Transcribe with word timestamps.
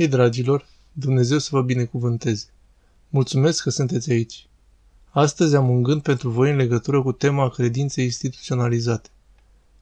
Hei, 0.00 0.08
dragilor, 0.08 0.66
Dumnezeu 0.92 1.38
să 1.38 1.48
vă 1.52 1.62
binecuvânteze. 1.62 2.46
Mulțumesc 3.08 3.62
că 3.62 3.70
sunteți 3.70 4.10
aici. 4.10 4.48
Astăzi 5.10 5.56
am 5.56 5.70
un 5.70 5.82
gând 5.82 6.02
pentru 6.02 6.30
voi 6.30 6.50
în 6.50 6.56
legătură 6.56 7.02
cu 7.02 7.12
tema 7.12 7.48
credinței 7.48 8.04
instituționalizate. 8.04 9.08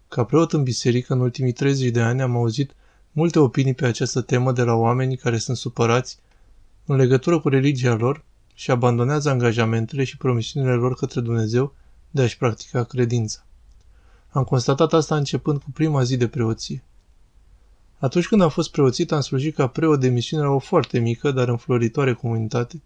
Ca 0.08 0.24
preot 0.24 0.52
în 0.52 0.62
biserică, 0.62 1.12
în 1.12 1.20
ultimii 1.20 1.52
30 1.52 1.90
de 1.90 2.00
ani 2.00 2.22
am 2.22 2.36
auzit 2.36 2.74
multe 3.12 3.38
opinii 3.38 3.74
pe 3.74 3.86
această 3.86 4.20
temă 4.20 4.52
de 4.52 4.62
la 4.62 4.74
oamenii 4.74 5.16
care 5.16 5.38
sunt 5.38 5.56
supărați 5.56 6.19
în 6.87 6.96
legătură 6.96 7.40
cu 7.40 7.48
religia 7.48 7.94
lor 7.94 8.24
și 8.54 8.71
abandonează 8.71 9.30
angajamentele 9.30 10.04
și 10.04 10.16
promisiunile 10.16 10.74
lor 10.74 10.94
către 10.94 11.21
Dumnezeu 11.21 11.74
de 12.10 12.22
a-și 12.22 12.38
practica 12.38 12.85
credința. 12.85 13.46
Am 14.28 14.44
constatat 14.44 14.92
asta 14.92 15.16
începând 15.16 15.62
cu 15.62 15.71
prima 15.71 16.02
zi 16.02 16.16
de 16.16 16.28
preoție. 16.28 16.82
Atunci 17.98 18.27
când 18.27 18.41
am 18.41 18.48
fost 18.48 18.70
preoțit, 18.70 19.12
am 19.12 19.20
slujit 19.20 19.55
ca 19.55 19.66
preot 19.66 20.01
de 20.01 20.09
misiune 20.09 20.42
la 20.42 20.51
o 20.51 20.59
foarte 20.59 20.98
mică, 20.98 21.30
dar 21.30 21.48
înfloritoare 21.48 22.12
comunitate. 22.12 22.83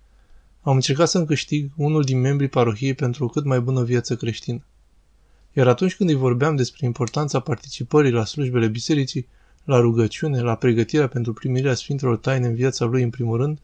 Am 0.61 0.75
încercat 0.75 1.09
să-mi 1.09 1.27
câștig 1.27 1.71
unul 1.77 2.02
din 2.02 2.21
membrii 2.21 2.48
parohiei 2.48 2.95
pentru 2.95 3.25
o 3.25 3.29
cât 3.29 3.45
mai 3.45 3.61
bună 3.61 3.83
viață 3.83 4.16
creștină. 4.16 4.65
Iar 5.52 5.69
atunci 5.69 5.97
când 5.97 6.11
îi 6.11 6.15
vorbeam 6.15 6.57
despre 6.57 6.87
importanța 6.87 7.41
participării 7.41 8.11
la 8.11 8.25
slujbele 8.25 8.69
bisericii, 8.69 9.27
la 9.65 9.79
rugăciune, 9.79 10.41
la 10.41 10.55
pregătirea 10.55 11.09
pentru 11.09 11.33
primirea 11.33 11.74
Sfintelor 11.74 12.16
Taine 12.16 12.47
în 12.47 12.55
viața 12.55 12.85
lui 12.85 13.02
în 13.02 13.10
primul 13.10 13.37
rând, 13.37 13.59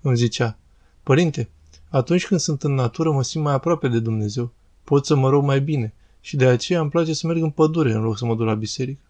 îmi 0.00 0.16
zicea, 0.16 0.58
Părinte, 1.02 1.48
atunci 1.88 2.26
când 2.26 2.40
sunt 2.40 2.62
în 2.62 2.74
natură 2.74 3.12
mă 3.12 3.22
simt 3.22 3.44
mai 3.44 3.52
aproape 3.52 3.88
de 3.88 3.98
Dumnezeu, 3.98 4.52
pot 4.84 5.06
să 5.06 5.16
mă 5.16 5.28
rog 5.28 5.44
mai 5.44 5.60
bine 5.60 5.94
și 6.20 6.36
de 6.36 6.46
aceea 6.46 6.80
îmi 6.80 6.90
place 6.90 7.12
să 7.12 7.26
merg 7.26 7.42
în 7.42 7.50
pădure 7.50 7.92
în 7.92 8.02
loc 8.02 8.18
să 8.18 8.24
mă 8.24 8.34
duc 8.34 8.46
la 8.46 8.54
biserică. 8.54 9.00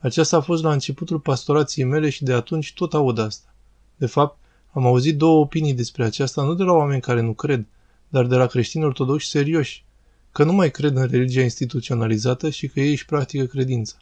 Aceasta 0.00 0.36
a 0.36 0.40
fost 0.40 0.62
la 0.62 0.72
începutul 0.72 1.18
pastorației 1.18 1.86
mele 1.86 2.10
și 2.10 2.24
de 2.24 2.32
atunci 2.32 2.74
tot 2.74 2.94
aud 2.94 3.18
asta. 3.18 3.54
De 3.96 4.06
fapt, 4.06 4.38
am 4.72 4.86
auzit 4.86 5.16
două 5.16 5.40
opinii 5.40 5.74
despre 5.74 6.04
aceasta 6.04 6.42
nu 6.42 6.54
de 6.54 6.62
la 6.62 6.72
oameni 6.72 7.00
care 7.00 7.20
nu 7.20 7.32
cred, 7.32 7.66
dar 8.08 8.26
de 8.26 8.36
la 8.36 8.46
creștini 8.46 8.84
ortodoxi 8.84 9.28
serioși, 9.28 9.84
că 10.32 10.44
nu 10.44 10.52
mai 10.52 10.70
cred 10.70 10.96
în 10.96 11.06
religia 11.06 11.42
instituționalizată 11.42 12.50
și 12.50 12.68
că 12.68 12.80
ei 12.80 12.90
își 12.90 13.04
practică 13.04 13.44
credința. 13.44 13.96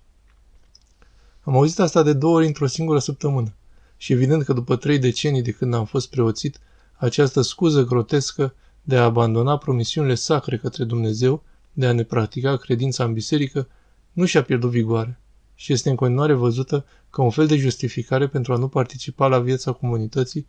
Am 1.43 1.57
auzit 1.57 1.79
asta 1.79 2.03
de 2.03 2.13
două 2.13 2.35
ori 2.37 2.47
într-o 2.47 2.67
singură 2.67 2.99
săptămână 2.99 3.55
și 3.97 4.13
evident 4.13 4.43
că 4.43 4.53
după 4.53 4.77
trei 4.77 4.99
decenii 4.99 5.43
de 5.43 5.51
când 5.51 5.75
am 5.75 5.85
fost 5.85 6.11
preoțit, 6.11 6.59
această 6.97 7.41
scuză 7.41 7.85
grotescă 7.85 8.55
de 8.83 8.97
a 8.97 9.05
abandona 9.05 9.59
promisiunile 9.59 10.15
sacre 10.15 10.59
către 10.59 10.85
Dumnezeu, 10.85 11.43
de 11.73 11.87
a 11.87 11.93
ne 11.93 12.03
practica 12.03 12.57
credința 12.57 13.05
în 13.05 13.13
biserică, 13.13 13.69
nu 14.13 14.25
și-a 14.25 14.43
pierdut 14.43 14.71
vigoare 14.71 15.21
și 15.57 15.73
este 15.73 15.91
în 15.91 15.97
continuare 15.97 16.33
văzută 16.33 16.85
ca 17.11 17.23
un 17.23 17.31
fel 17.31 17.47
de 17.47 17.57
justificare 17.57 18.29
pentru 18.29 18.53
a 18.53 18.57
nu 18.57 18.69
participa 18.69 19.27
la 19.27 19.39
viața 19.39 19.73
comunității, 19.73 20.47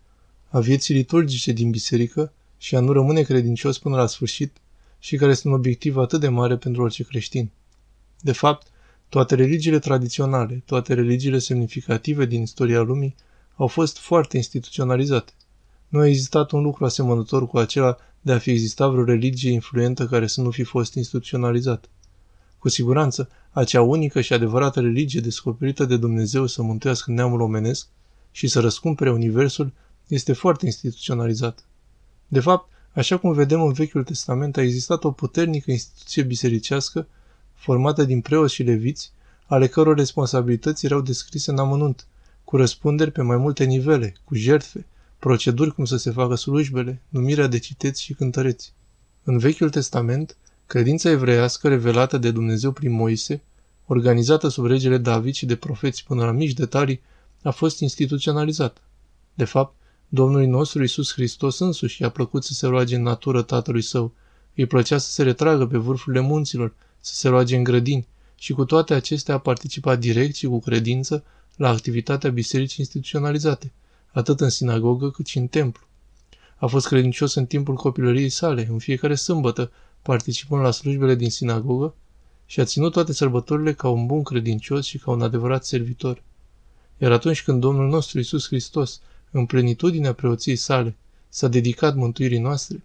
a 0.49 0.59
vieții 0.59 0.93
liturgice 0.93 1.51
din 1.51 1.69
biserică 1.69 2.33
și 2.57 2.75
a 2.75 2.79
nu 2.79 2.91
rămâne 2.91 3.21
credincios 3.21 3.77
până 3.77 3.95
la 3.95 4.05
sfârșit 4.05 4.57
și 4.99 5.15
care 5.15 5.31
este 5.31 5.47
un 5.47 5.53
obiectiv 5.53 5.97
atât 5.97 6.19
de 6.19 6.27
mare 6.27 6.57
pentru 6.57 6.81
orice 6.81 7.03
creștin. 7.03 7.51
De 8.21 8.31
fapt, 8.31 8.67
toate 9.09 9.35
religiile 9.35 9.79
tradiționale, 9.79 10.63
toate 10.65 10.93
religiile 10.93 11.39
semnificative 11.39 12.25
din 12.25 12.41
istoria 12.41 12.81
lumii 12.81 13.15
au 13.55 13.67
fost 13.67 13.97
foarte 13.97 14.37
instituționalizate. 14.37 15.31
Nu 15.87 15.99
a 15.99 16.07
existat 16.07 16.51
un 16.51 16.61
lucru 16.61 16.85
asemănător 16.85 17.47
cu 17.47 17.57
acela 17.57 17.97
de 18.21 18.31
a 18.31 18.37
fi 18.37 18.49
existat 18.49 18.91
vreo 18.91 19.03
religie 19.03 19.51
influentă 19.51 20.05
care 20.05 20.27
să 20.27 20.41
nu 20.41 20.51
fi 20.51 20.63
fost 20.63 20.93
instituționalizată. 20.93 21.87
Cu 22.67 22.73
siguranță, 22.73 23.29
acea 23.51 23.81
unică 23.81 24.21
și 24.21 24.33
adevărată 24.33 24.79
religie 24.79 25.19
descoperită 25.19 25.85
de 25.85 25.97
Dumnezeu 25.97 26.45
să 26.45 26.61
mântuiască 26.61 27.11
neamul 27.11 27.41
omenesc 27.41 27.87
și 28.31 28.47
să 28.47 28.59
răscumpere 28.59 29.11
Universul 29.11 29.71
este 30.07 30.33
foarte 30.33 30.65
instituționalizată. 30.65 31.63
De 32.27 32.39
fapt, 32.39 32.71
așa 32.93 33.17
cum 33.17 33.31
vedem 33.31 33.61
în 33.61 33.71
Vechiul 33.71 34.03
Testament, 34.03 34.57
a 34.57 34.61
existat 34.61 35.03
o 35.03 35.11
puternică 35.11 35.71
instituție 35.71 36.23
bisericească 36.23 37.07
formată 37.53 38.03
din 38.03 38.21
preoți 38.21 38.53
și 38.53 38.63
leviți, 38.63 39.11
ale 39.45 39.67
căror 39.67 39.95
responsabilități 39.95 40.85
erau 40.85 41.01
descrise 41.01 41.51
în 41.51 41.57
amănunt, 41.57 42.07
cu 42.43 42.55
răspunderi 42.55 43.11
pe 43.11 43.21
mai 43.21 43.37
multe 43.37 43.63
nivele, 43.63 44.15
cu 44.23 44.35
jertfe, 44.35 44.85
proceduri 45.19 45.73
cum 45.73 45.85
să 45.85 45.97
se 45.97 46.11
facă 46.11 46.35
slujbele, 46.35 47.01
numirea 47.09 47.47
de 47.47 47.59
citeți 47.59 48.01
și 48.01 48.13
cântăreți. 48.13 48.73
În 49.23 49.37
Vechiul 49.37 49.69
Testament, 49.69 50.37
Credința 50.67 51.09
evreiască 51.09 51.67
revelată 51.67 52.17
de 52.17 52.31
Dumnezeu 52.31 52.71
prin 52.71 52.91
Moise, 52.91 53.43
organizată 53.85 54.47
sub 54.47 54.65
regele 54.65 54.97
David 54.97 55.33
și 55.33 55.45
de 55.45 55.55
profeți 55.55 56.03
până 56.03 56.25
la 56.25 56.31
mici 56.31 56.53
detalii, 56.53 57.01
a 57.43 57.51
fost 57.51 57.79
instituționalizată. 57.79 58.81
De 59.33 59.43
fapt, 59.43 59.75
Domnului 60.07 60.47
nostru 60.47 60.81
Iisus 60.81 61.13
Hristos 61.13 61.59
însuși 61.59 62.01
i-a 62.01 62.09
plăcut 62.09 62.43
să 62.43 62.53
se 62.53 62.67
roage 62.67 62.95
în 62.95 63.01
natură 63.01 63.41
Tatălui 63.41 63.81
Său, 63.81 64.13
îi 64.55 64.65
plăcea 64.65 64.97
să 64.97 65.11
se 65.11 65.23
retragă 65.23 65.67
pe 65.67 65.77
vârfurile 65.77 66.21
munților, 66.21 66.73
să 66.99 67.13
se 67.15 67.27
roage 67.27 67.55
în 67.55 67.63
grădini 67.63 68.07
și 68.35 68.53
cu 68.53 68.65
toate 68.65 68.93
acestea 68.93 69.35
a 69.35 69.39
participat 69.39 69.99
direct 69.99 70.35
și 70.35 70.47
cu 70.47 70.59
credință 70.59 71.23
la 71.55 71.69
activitatea 71.69 72.29
bisericii 72.29 72.77
instituționalizate, 72.79 73.71
atât 74.11 74.41
în 74.41 74.49
sinagogă 74.49 75.09
cât 75.09 75.25
și 75.25 75.37
în 75.37 75.47
templu. 75.47 75.85
A 76.57 76.65
fost 76.65 76.87
credincios 76.87 77.33
în 77.33 77.45
timpul 77.45 77.75
copilăriei 77.75 78.29
sale, 78.29 78.67
în 78.71 78.77
fiecare 78.77 79.15
sâmbătă, 79.15 79.71
participând 80.07 80.61
la 80.61 80.71
slujbele 80.71 81.15
din 81.15 81.29
sinagogă 81.29 81.95
și 82.45 82.59
a 82.59 82.63
ținut 82.63 82.91
toate 82.91 83.13
sărbătorile 83.13 83.73
ca 83.73 83.89
un 83.89 84.05
bun 84.05 84.23
credincios 84.23 84.85
și 84.85 84.97
ca 84.97 85.11
un 85.11 85.21
adevărat 85.21 85.65
servitor. 85.65 86.23
Iar 86.97 87.11
atunci 87.11 87.43
când 87.43 87.61
Domnul 87.61 87.89
nostru 87.89 88.19
Isus 88.19 88.47
Hristos, 88.47 89.01
în 89.31 89.45
plenitudinea 89.45 90.13
preoției 90.13 90.55
sale, 90.55 90.95
s-a 91.29 91.47
dedicat 91.47 91.95
mântuirii 91.95 92.39
noastre, 92.39 92.83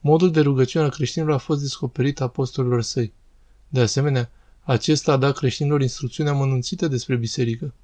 modul 0.00 0.30
de 0.30 0.40
rugăciune 0.40 0.84
al 0.84 0.90
creștinilor 0.90 1.34
a 1.34 1.38
fost 1.38 1.60
descoperit 1.60 2.20
apostolilor 2.20 2.82
săi. 2.82 3.12
De 3.68 3.80
asemenea, 3.80 4.30
acesta 4.62 5.12
a 5.12 5.16
dat 5.16 5.36
creștinilor 5.36 5.80
instrucțiuni 5.82 6.28
amănunțite 6.28 6.88
despre 6.88 7.16
biserică. 7.16 7.74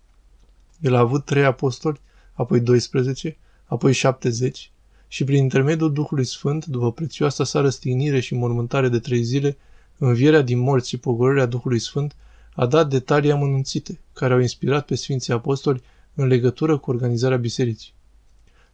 El 0.81 0.95
a 0.95 0.99
avut 0.99 1.25
trei 1.25 1.45
apostoli, 1.45 2.01
apoi 2.33 2.61
12, 2.61 3.37
apoi 3.65 3.93
70 3.93 4.72
și 5.13 5.25
prin 5.25 5.43
intermediul 5.43 5.93
Duhului 5.93 6.25
Sfânt, 6.25 6.67
după 6.67 6.93
prețioasa 6.93 7.45
sa 7.45 7.61
răstignire 7.61 8.21
și 8.21 8.35
mormântare 8.35 8.89
de 8.89 8.99
trei 8.99 9.23
zile, 9.23 9.57
învierea 9.99 10.43
din 10.43 10.59
morți 10.59 10.89
și 10.89 10.97
pogorârea 10.97 11.47
Duhului 11.47 11.79
Sfânt, 11.79 12.15
a 12.55 12.67
dat 12.67 12.89
detalii 12.89 13.33
amănunțite, 13.33 13.99
care 14.13 14.33
au 14.33 14.41
inspirat 14.41 14.85
pe 14.87 14.95
Sfinții 14.95 15.33
Apostoli 15.33 15.83
în 16.15 16.27
legătură 16.27 16.79
cu 16.79 16.91
organizarea 16.91 17.37
bisericii. 17.37 17.93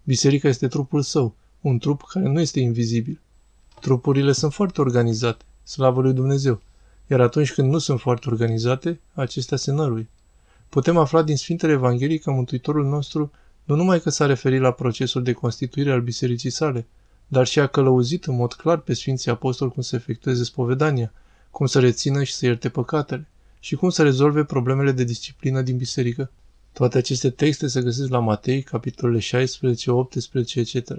Biserica 0.04 0.48
este 0.48 0.68
trupul 0.68 1.02
său, 1.02 1.34
un 1.60 1.78
trup 1.78 2.02
care 2.02 2.28
nu 2.28 2.40
este 2.40 2.60
invizibil. 2.60 3.20
Trupurile 3.80 4.32
sunt 4.32 4.52
foarte 4.52 4.80
organizate, 4.80 5.44
slavă 5.64 6.00
lui 6.00 6.12
Dumnezeu, 6.12 6.60
iar 7.06 7.20
atunci 7.20 7.52
când 7.52 7.70
nu 7.70 7.78
sunt 7.78 8.00
foarte 8.00 8.30
organizate, 8.30 9.00
acestea 9.14 9.56
se 9.56 9.72
năruie. 9.72 10.08
Putem 10.68 10.96
afla 10.96 11.22
din 11.22 11.36
Sfintele 11.36 11.72
Evanghelii 11.72 12.18
că 12.18 12.30
Mântuitorul 12.30 12.84
nostru 12.84 13.30
nu 13.68 13.74
numai 13.74 14.00
că 14.00 14.10
s-a 14.10 14.26
referit 14.26 14.60
la 14.60 14.70
procesul 14.70 15.22
de 15.22 15.32
constituire 15.32 15.92
al 15.92 16.00
bisericii 16.00 16.50
sale, 16.50 16.86
dar 17.26 17.46
și 17.46 17.60
a 17.60 17.66
călăuzit 17.66 18.24
în 18.24 18.36
mod 18.36 18.52
clar 18.52 18.78
pe 18.78 18.94
Sfinții 18.94 19.30
Apostoli 19.30 19.70
cum 19.70 19.82
să 19.82 19.96
efectueze 19.96 20.44
spovedania, 20.44 21.12
cum 21.50 21.66
să 21.66 21.80
rețină 21.80 22.22
și 22.22 22.34
să 22.34 22.46
ierte 22.46 22.68
păcatele 22.68 23.28
și 23.60 23.76
cum 23.76 23.90
să 23.90 24.02
rezolve 24.02 24.44
problemele 24.44 24.92
de 24.92 25.04
disciplină 25.04 25.62
din 25.62 25.76
biserică. 25.76 26.30
Toate 26.72 26.98
aceste 26.98 27.30
texte 27.30 27.66
se 27.66 27.82
găsesc 27.82 28.10
la 28.10 28.18
Matei, 28.18 28.62
capitolele 28.62 29.18
16, 29.18 29.90
18, 29.90 30.60
etc. 30.60 30.90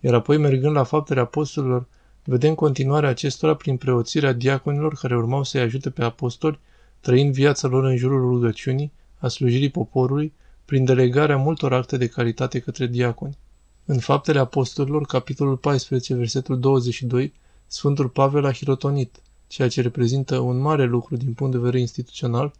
Iar 0.00 0.14
apoi, 0.14 0.36
mergând 0.36 0.74
la 0.74 0.84
faptele 0.84 1.20
apostolilor, 1.20 1.86
vedem 2.24 2.54
continuarea 2.54 3.08
acestora 3.08 3.54
prin 3.54 3.76
preoțirea 3.76 4.32
diaconilor 4.32 4.94
care 4.94 5.16
urmau 5.16 5.42
să-i 5.42 5.60
ajute 5.60 5.90
pe 5.90 6.02
apostoli, 6.02 6.58
trăind 7.00 7.34
viața 7.34 7.68
lor 7.68 7.84
în 7.84 7.96
jurul 7.96 8.20
rugăciunii, 8.20 8.92
a 9.18 9.28
slujirii 9.28 9.70
poporului 9.70 10.32
prin 10.72 10.84
delegarea 10.84 11.36
multor 11.36 11.72
acte 11.72 11.96
de 11.96 12.06
caritate 12.06 12.58
către 12.58 12.86
diaconi. 12.86 13.38
În 13.84 13.98
Faptele 13.98 14.38
Apostolilor, 14.38 15.06
capitolul 15.06 15.56
14, 15.56 16.14
versetul 16.14 16.60
22, 16.60 17.32
Sfântul 17.66 18.08
Pavel 18.08 18.44
a 18.44 18.52
hirotonit, 18.52 19.22
ceea 19.46 19.68
ce 19.68 19.80
reprezintă 19.80 20.38
un 20.38 20.58
mare 20.58 20.84
lucru 20.84 21.16
din 21.16 21.32
punct 21.32 21.52
de 21.52 21.58
vedere 21.58 21.80
instituțional, 21.80 22.52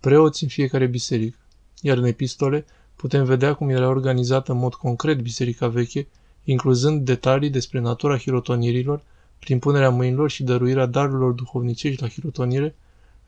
preoți 0.00 0.42
în 0.42 0.48
fiecare 0.48 0.86
biserică. 0.86 1.38
Iar 1.80 1.96
în 1.96 2.04
epistole 2.04 2.64
putem 2.96 3.24
vedea 3.24 3.54
cum 3.54 3.68
era 3.68 3.88
organizată 3.88 4.52
în 4.52 4.58
mod 4.58 4.74
concret 4.74 5.20
biserica 5.20 5.68
veche, 5.68 6.06
incluzând 6.44 7.04
detalii 7.04 7.50
despre 7.50 7.80
natura 7.80 8.18
hirotonirilor, 8.18 9.02
prin 9.38 9.58
punerea 9.58 9.90
mâinilor 9.90 10.30
și 10.30 10.42
dăruirea 10.42 10.86
darurilor 10.86 11.32
duhovnicești 11.32 12.02
la 12.02 12.08
hirotonire, 12.08 12.74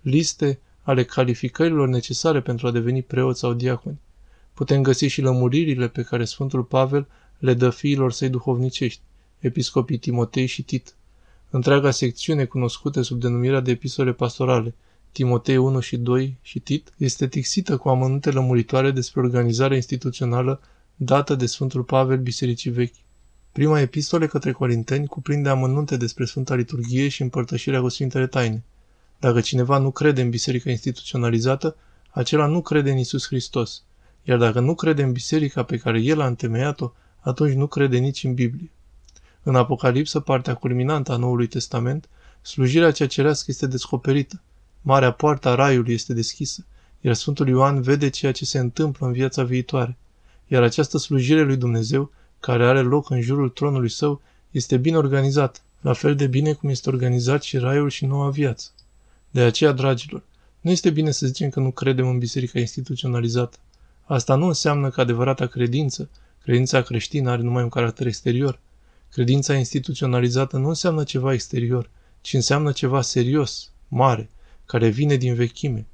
liste 0.00 0.58
ale 0.82 1.04
calificărilor 1.04 1.88
necesare 1.88 2.40
pentru 2.40 2.66
a 2.66 2.70
deveni 2.70 3.02
preot 3.02 3.37
sau 3.37 3.52
diaconi 3.52 4.00
putem 4.55 4.82
găsi 4.82 5.06
și 5.06 5.20
lămuririle 5.20 5.88
pe 5.88 6.02
care 6.02 6.25
Sfântul 6.25 6.62
Pavel 6.62 7.06
le 7.38 7.55
dă 7.55 7.70
fiilor 7.70 8.12
săi 8.12 8.29
duhovnicești, 8.29 9.00
episcopii 9.38 9.99
Timotei 9.99 10.47
și 10.47 10.62
Tit. 10.62 10.94
Întreaga 11.50 11.91
secțiune 11.91 12.44
cunoscută 12.44 13.02
sub 13.02 13.20
denumirea 13.20 13.61
de 13.61 13.70
epistole 13.70 14.12
pastorale, 14.12 14.75
Timotei 15.12 15.56
1 15.56 15.81
și 15.81 15.97
2 15.97 16.37
și 16.43 16.58
Tit, 16.58 16.93
este 16.97 17.29
tixită 17.29 17.76
cu 17.76 17.88
amănunte 17.88 18.31
lămuritoare 18.31 18.91
despre 18.91 19.20
organizarea 19.20 19.76
instituțională 19.76 20.61
dată 20.97 21.35
de 21.35 21.47
Sfântul 21.47 21.82
Pavel 21.82 22.19
Bisericii 22.19 22.70
Vechi. 22.70 22.94
Prima 23.52 23.81
epistole 23.81 24.26
către 24.26 24.52
Corinteni 24.52 25.06
cuprinde 25.06 25.49
amănunte 25.49 25.97
despre 25.97 26.25
Sfânta 26.25 26.55
Liturghie 26.55 27.08
și 27.08 27.23
împărtășirea 27.23 27.81
cu 27.81 27.88
Sfintele 27.88 28.26
Taine. 28.26 28.64
Dacă 29.19 29.41
cineva 29.41 29.79
nu 29.79 29.91
crede 29.91 30.23
în 30.23 30.31
biserica 30.31 30.70
instituționalizată, 30.70 31.76
acela 32.11 32.47
nu 32.47 32.61
crede 32.61 32.91
în 32.91 32.99
Isus 32.99 33.26
Hristos. 33.26 33.82
Iar 34.22 34.38
dacă 34.38 34.61
nu 34.61 34.75
crede 34.75 35.02
în 35.02 35.12
biserica 35.12 35.62
pe 35.62 35.76
care 35.76 36.00
el 36.00 36.20
a 36.20 36.26
întemeiat-o, 36.26 36.93
atunci 37.20 37.55
nu 37.55 37.67
crede 37.67 37.99
nici 37.99 38.25
în 38.25 38.34
Biblie. 38.34 38.70
În 39.43 39.55
Apocalipsă, 39.55 40.20
partea 40.20 40.55
culminantă 40.55 41.12
a 41.12 41.17
Noului 41.17 41.46
Testament, 41.46 42.08
slujirea 42.43 42.90
cea 42.90 43.06
cerească 43.06 43.44
este 43.49 43.67
descoperită. 43.67 44.43
Marea 44.82 45.11
poartă 45.11 45.49
a 45.49 45.55
raiului 45.55 45.94
este 45.94 46.14
deschisă, 46.14 46.67
iar 47.00 47.14
Sfântul 47.14 47.49
Ioan 47.49 47.82
vede 47.82 48.08
ceea 48.08 48.32
ce 48.32 48.44
se 48.44 48.58
întâmplă 48.58 49.06
în 49.06 49.12
viața 49.12 49.43
viitoare. 49.43 49.96
Iar 50.46 50.62
această 50.62 50.99
slujire 50.99 51.43
lui 51.43 51.56
Dumnezeu, 51.56 52.11
care 52.40 52.66
are 52.66 52.81
loc 52.81 53.11
în 53.11 53.20
jurul 53.20 53.49
tronului 53.49 53.90
său, 53.90 54.20
este 54.50 54.76
bine 54.76 54.96
organizată, 54.96 55.61
la 55.81 55.93
fel 55.93 56.16
de 56.16 56.26
bine 56.26 56.52
cum 56.52 56.69
este 56.69 56.88
organizat 56.88 57.43
și 57.43 57.58
raiul 57.58 57.88
și 57.88 58.06
noua 58.06 58.31
viață. 58.31 58.70
De 59.31 59.40
aceea, 59.40 59.73
dragilor, 59.73 60.23
nu 60.61 60.70
este 60.70 60.90
bine 60.90 61.11
să 61.11 61.26
zicem 61.26 61.50
că 61.50 61.61
nu 61.61 61.70
credem 61.70 62.08
în 62.08 62.19
biserica 62.19 62.58
instituționalizată. 62.58 63.58
Asta 64.10 64.34
nu 64.34 64.46
înseamnă 64.46 64.90
că 64.90 65.00
adevărata 65.00 65.46
credință, 65.46 66.10
credința 66.42 66.82
creștină 66.82 67.30
are 67.30 67.42
numai 67.42 67.62
un 67.62 67.68
caracter 67.68 68.06
exterior. 68.06 68.58
Credința 69.10 69.54
instituționalizată 69.54 70.56
nu 70.56 70.68
înseamnă 70.68 71.04
ceva 71.04 71.32
exterior, 71.32 71.90
ci 72.20 72.32
înseamnă 72.32 72.72
ceva 72.72 73.02
serios, 73.02 73.70
mare, 73.88 74.30
care 74.64 74.88
vine 74.88 75.16
din 75.16 75.34
vechime. 75.34 75.86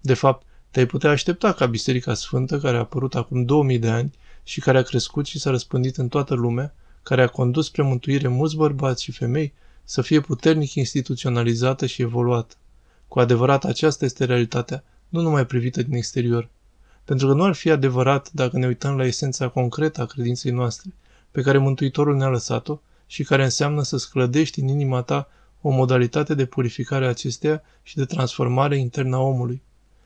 De 0.00 0.14
fapt, 0.14 0.46
te-ai 0.70 0.86
putea 0.86 1.10
aștepta 1.10 1.52
ca 1.52 1.66
Biserica 1.66 2.14
Sfântă, 2.14 2.58
care 2.58 2.76
a 2.76 2.80
apărut 2.80 3.14
acum 3.14 3.44
2000 3.44 3.78
de 3.78 3.88
ani 3.88 4.14
și 4.42 4.60
care 4.60 4.78
a 4.78 4.82
crescut 4.82 5.26
și 5.26 5.38
s-a 5.38 5.50
răspândit 5.50 5.96
în 5.96 6.08
toată 6.08 6.34
lumea, 6.34 6.74
care 7.02 7.22
a 7.22 7.28
condus 7.28 7.66
spre 7.66 7.82
mântuire 7.82 8.28
mulți 8.28 8.56
bărbați 8.56 9.02
și 9.02 9.12
femei, 9.12 9.52
să 9.84 10.02
fie 10.02 10.20
puternic 10.20 10.74
instituționalizată 10.74 11.86
și 11.86 12.02
evoluată. 12.02 12.54
Cu 13.08 13.18
adevărat, 13.18 13.64
aceasta 13.64 14.04
este 14.04 14.24
realitatea, 14.24 14.84
nu 15.08 15.20
numai 15.20 15.46
privită 15.46 15.82
din 15.82 15.94
exterior. 15.94 16.48
Pentru 17.08 17.26
că 17.26 17.32
nu 17.32 17.44
ar 17.44 17.54
fi 17.54 17.70
adevărat 17.70 18.30
dacă 18.32 18.58
ne 18.58 18.66
uităm 18.66 18.96
la 18.96 19.04
esența 19.04 19.48
concretă 19.48 20.00
a 20.00 20.06
credinței 20.06 20.50
noastre, 20.50 20.90
pe 21.30 21.42
care 21.42 21.58
Mântuitorul 21.58 22.16
ne-a 22.16 22.28
lăsat-o 22.28 22.80
și 23.06 23.24
care 23.24 23.44
înseamnă 23.44 23.82
să 23.82 23.96
sclădești 23.96 24.60
în 24.60 24.68
inima 24.68 25.02
ta 25.02 25.28
o 25.60 25.70
modalitate 25.70 26.34
de 26.34 26.44
purificare 26.44 27.04
a 27.04 27.08
acesteia 27.08 27.62
și 27.82 27.96
de 27.96 28.04
transformare 28.04 28.78
internă 28.78 29.16
a 29.16 29.20
omului. 29.20 29.62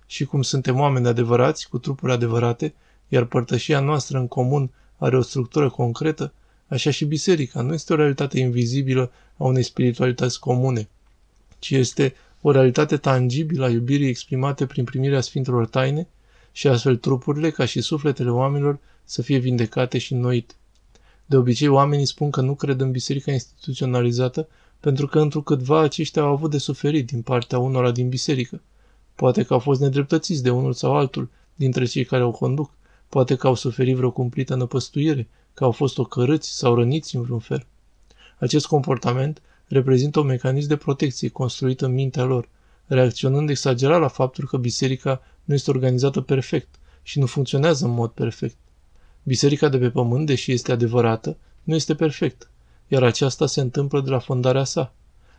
Și 0.07 0.25
cum 0.25 0.43
suntem 0.43 0.79
oameni 0.79 1.07
adevărați, 1.07 1.69
cu 1.69 1.79
trupuri 1.79 2.13
adevărate, 2.13 2.75
iar 3.09 3.25
părtășia 3.25 3.81
noastră 3.81 4.19
în 4.19 4.29
comun 4.29 4.71
are 4.97 5.17
o 5.17 5.23
structură 5.23 5.71
concretă, 5.71 6.33
așa 6.69 6.91
și 6.91 7.05
biserica 7.05 7.61
nu 7.61 7.73
este 7.73 7.93
o 7.93 7.97
realitate 7.97 8.39
invizibilă 8.41 9.11
a 9.37 9.45
unei 9.45 9.63
spiritualități 9.63 10.41
comune, 10.41 10.89
ci 11.59 11.71
este 11.71 12.15
o 12.41 12.51
realitate 12.51 12.97
tangibilă 12.97 13.65
a 13.65 13.69
iubirii 13.69 14.09
exprimate 14.09 14.67
prin 14.67 14.85
primirea 14.85 15.21
Sfintelor 15.21 15.67
Taine 15.67 16.09
și 16.53 16.69
astfel 16.69 16.97
trupurile, 16.97 17.51
ca 17.51 17.65
și 17.65 17.81
sufletele 17.81 18.31
oamenilor, 18.31 18.79
să 19.05 19.23
fie 19.23 19.39
vindecate 19.39 19.99
și 19.99 20.13
înnoite. 20.13 20.55
De 21.27 21.37
obicei, 21.37 21.69
oamenii 21.69 22.07
spun 22.07 22.31
că 22.31 22.41
nu 22.41 22.55
cred 22.55 22.81
în 22.81 22.91
biserica 22.91 23.33
instituționalizată 23.33 24.49
pentru 24.81 25.07
că 25.07 25.21
întrucâtva 25.21 25.81
aceștia 25.81 26.23
au 26.23 26.33
avut 26.33 26.51
de 26.51 26.59
suferit 26.59 27.07
din 27.07 27.23
partea 27.23 27.59
unora 27.59 27.91
din 27.91 28.09
biserică. 28.09 28.61
Poate 29.15 29.43
că 29.43 29.53
au 29.53 29.59
fost 29.59 29.81
nedreptățiți 29.81 30.43
de 30.43 30.51
unul 30.51 30.73
sau 30.73 30.97
altul 30.97 31.29
dintre 31.55 31.85
cei 31.85 32.05
care 32.05 32.25
o 32.25 32.31
conduc, 32.31 32.71
poate 33.09 33.37
că 33.37 33.47
au 33.47 33.55
suferit 33.55 33.97
vreo 33.97 34.11
cumplită 34.11 34.55
năpăstuire, 34.55 35.29
că 35.55 35.65
au 35.65 35.71
fost 35.71 35.99
ocărâți 35.99 36.57
sau 36.57 36.75
răniți 36.75 37.17
în 37.17 37.23
vreun 37.23 37.39
fel. 37.39 37.67
Acest 38.39 38.67
comportament 38.67 39.43
reprezintă 39.67 40.21
un 40.21 40.27
mecanism 40.27 40.69
de 40.69 40.77
protecție 40.77 41.29
construit 41.29 41.81
în 41.81 41.93
mintea 41.93 42.25
lor, 42.25 42.49
reacționând 42.87 43.51
exagerat 43.51 44.01
la 44.01 44.09
faptul 44.09 44.47
că 44.47 44.57
biserica 44.57 45.23
nu 45.45 45.55
este 45.55 45.71
organizată 45.71 46.21
perfect 46.21 46.75
și 47.03 47.19
nu 47.19 47.27
funcționează 47.27 47.85
în 47.85 47.91
mod 47.91 48.11
perfect. 48.11 48.57
Biserica 49.23 49.69
de 49.69 49.79
pe 49.79 49.91
pământ, 49.91 50.27
deși 50.27 50.53
este 50.53 50.73
adevărată, 50.73 51.37
nu 51.63 51.75
este 51.75 51.95
perfectă, 51.95 52.47
iar 52.89 53.03
aceasta 53.03 53.47
se 53.47 53.61
întâmplă 53.61 54.01
de 54.01 54.11
la 54.11 54.19
fondarea 54.19 54.65
sa. 54.65 54.95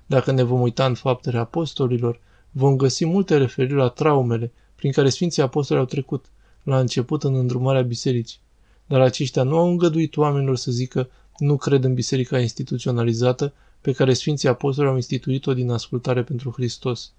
Dacă 0.05 0.31
ne 0.31 0.43
vom 0.43 0.61
uita 0.61 0.85
în 0.85 0.93
faptele 0.93 1.37
apostolilor, 1.37 2.19
vom 2.51 2.75
găsi 2.75 3.05
multe 3.05 3.37
referiri 3.37 3.73
la 3.73 3.87
traumele 3.87 4.51
prin 4.75 4.91
care 4.91 5.09
Sfinții 5.09 5.41
Apostoli 5.41 5.79
au 5.79 5.85
trecut, 5.85 6.25
la 6.63 6.79
început 6.79 7.23
în 7.23 7.35
îndrumarea 7.35 7.81
bisericii. 7.81 8.39
Dar 8.85 9.01
aceștia 9.01 9.43
nu 9.43 9.57
au 9.57 9.69
îngăduit 9.69 10.17
oamenilor 10.17 10.55
să 10.55 10.71
zică 10.71 11.09
nu 11.37 11.57
cred 11.57 11.83
în 11.83 11.93
biserica 11.93 12.39
instituționalizată 12.39 13.53
pe 13.81 13.91
care 13.91 14.13
Sfinții 14.13 14.49
Apostoli 14.49 14.87
au 14.87 14.95
instituit-o 14.95 15.53
din 15.53 15.69
ascultare 15.69 16.23
pentru 16.23 16.51
Hristos. 16.51 17.11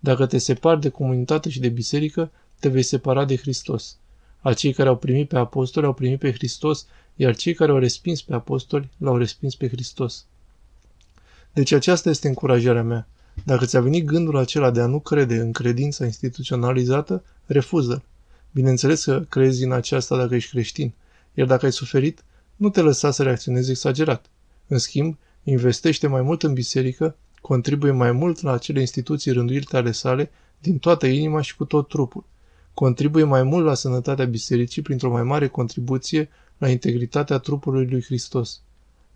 Dacă 0.00 0.26
te 0.26 0.38
separi 0.38 0.80
de 0.80 0.88
comunitate 0.88 1.48
și 1.48 1.60
de 1.60 1.68
biserică, 1.68 2.30
te 2.60 2.68
vei 2.68 2.82
separa 2.82 3.24
de 3.24 3.36
Hristos. 3.36 3.96
Acei 4.40 4.72
care 4.72 4.88
au 4.88 4.96
primit 4.96 5.28
pe 5.28 5.38
apostoli 5.38 5.86
au 5.86 5.92
primit 5.92 6.18
pe 6.18 6.32
Hristos, 6.32 6.86
iar 7.16 7.36
cei 7.36 7.54
care 7.54 7.70
au 7.70 7.78
respins 7.78 8.22
pe 8.22 8.34
apostoli 8.34 8.90
l-au 8.96 9.16
respins 9.16 9.54
pe 9.54 9.68
Hristos. 9.68 10.26
Deci 11.52 11.72
aceasta 11.72 12.10
este 12.10 12.28
încurajarea 12.28 12.82
mea. 12.82 13.08
Dacă 13.44 13.64
ți-a 13.64 13.80
venit 13.80 14.04
gândul 14.04 14.36
acela 14.36 14.70
de 14.70 14.80
a 14.80 14.86
nu 14.86 15.00
crede 15.00 15.36
în 15.36 15.52
credința 15.52 16.04
instituționalizată, 16.04 17.24
refuză-l. 17.46 18.02
Bineînțeles 18.50 19.04
că 19.04 19.24
crezi 19.28 19.64
în 19.64 19.72
aceasta 19.72 20.16
dacă 20.16 20.34
ești 20.34 20.50
creștin, 20.50 20.92
iar 21.34 21.46
dacă 21.46 21.64
ai 21.64 21.72
suferit, 21.72 22.24
nu 22.56 22.70
te 22.70 22.80
lăsa 22.80 23.10
să 23.10 23.22
reacționezi 23.22 23.70
exagerat. 23.70 24.26
În 24.66 24.78
schimb, 24.78 25.16
investește 25.42 26.06
mai 26.06 26.22
mult 26.22 26.42
în 26.42 26.52
biserică, 26.52 27.16
contribuie 27.40 27.92
mai 27.92 28.12
mult 28.12 28.40
la 28.40 28.52
acele 28.52 28.80
instituții 28.80 29.32
rânduite 29.32 29.76
ale 29.76 29.92
sale 29.92 30.30
din 30.58 30.78
toată 30.78 31.06
inima 31.06 31.40
și 31.40 31.56
cu 31.56 31.64
tot 31.64 31.88
trupul. 31.88 32.24
Contribuie 32.74 33.24
mai 33.24 33.42
mult 33.42 33.64
la 33.64 33.74
sănătatea 33.74 34.24
bisericii 34.24 34.82
printr-o 34.82 35.10
mai 35.10 35.22
mare 35.22 35.48
contribuție 35.48 36.28
la 36.58 36.68
integritatea 36.68 37.38
trupului 37.38 37.86
lui 37.86 38.02
Hristos. 38.02 38.60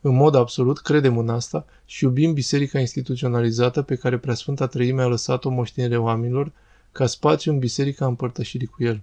În 0.01 0.15
mod 0.15 0.35
absolut 0.35 0.79
credem 0.79 1.19
în 1.19 1.29
asta 1.29 1.67
și 1.85 2.05
iubim 2.05 2.33
biserica 2.33 2.79
instituționalizată 2.79 3.83
pe 3.83 3.95
care 3.95 4.19
Preasfânta 4.19 4.67
Treime 4.67 5.03
a 5.03 5.07
lăsat-o 5.07 5.51
moștenire 5.51 5.97
oamenilor 5.97 6.53
ca 6.93 7.07
spațiu 7.07 7.53
în 7.53 7.59
biserica 7.59 8.07
împărtășirii 8.07 8.67
cu 8.67 8.85
el. 8.85 9.03